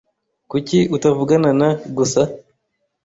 Kuki 0.49 0.77
utavugana 0.95 1.49
na 1.59 1.69
gusa? 1.97 2.21